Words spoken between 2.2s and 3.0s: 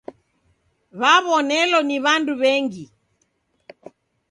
w'engi.